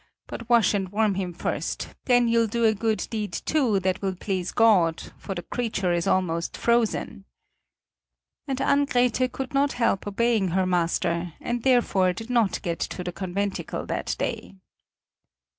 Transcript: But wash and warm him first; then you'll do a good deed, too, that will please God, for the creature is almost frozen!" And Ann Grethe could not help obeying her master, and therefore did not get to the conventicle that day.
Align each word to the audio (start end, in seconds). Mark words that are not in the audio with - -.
But 0.25 0.49
wash 0.49 0.73
and 0.73 0.89
warm 0.89 1.13
him 1.13 1.31
first; 1.31 1.89
then 2.05 2.27
you'll 2.27 2.47
do 2.47 2.65
a 2.65 2.73
good 2.73 3.05
deed, 3.11 3.31
too, 3.31 3.79
that 3.81 4.01
will 4.01 4.15
please 4.15 4.51
God, 4.51 5.11
for 5.19 5.35
the 5.35 5.43
creature 5.43 5.93
is 5.93 6.07
almost 6.07 6.57
frozen!" 6.57 7.25
And 8.47 8.59
Ann 8.59 8.85
Grethe 8.85 9.31
could 9.31 9.53
not 9.53 9.73
help 9.73 10.07
obeying 10.07 10.47
her 10.47 10.65
master, 10.65 11.33
and 11.39 11.61
therefore 11.61 12.13
did 12.13 12.31
not 12.31 12.63
get 12.63 12.79
to 12.79 13.03
the 13.03 13.11
conventicle 13.13 13.85
that 13.85 14.15
day. 14.17 14.55